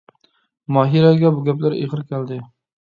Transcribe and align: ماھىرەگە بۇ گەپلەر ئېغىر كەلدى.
ماھىرەگە 0.77 1.33
بۇ 1.37 1.45
گەپلەر 1.51 1.79
ئېغىر 1.83 2.05
كەلدى. 2.11 2.43